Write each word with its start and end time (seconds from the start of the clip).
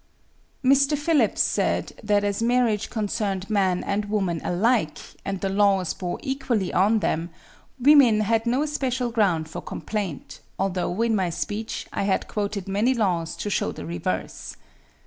Mr. 0.65 0.97
Phillips 0.97 1.41
said 1.41 1.91
that 2.01 2.23
as 2.23 2.41
marriage 2.41 2.89
concerned 2.89 3.47
man 3.51 3.83
and 3.83 4.05
woman 4.05 4.41
alike, 4.43 4.97
and 5.23 5.41
the 5.41 5.47
laws 5.49 5.93
bore 5.93 6.17
equally 6.23 6.73
on 6.73 7.01
them, 7.01 7.29
women 7.79 8.21
had 8.21 8.47
no 8.47 8.65
special 8.65 9.11
ground 9.11 9.47
for 9.47 9.61
complaint, 9.61 10.39
although, 10.57 11.03
in 11.03 11.15
my 11.15 11.29
speech, 11.29 11.85
I 11.93 12.01
had 12.05 12.27
quoted 12.27 12.67
many 12.67 12.95
laws 12.95 13.35
to 13.35 13.51
show 13.51 13.71
the 13.71 13.85
reverse. 13.85 14.57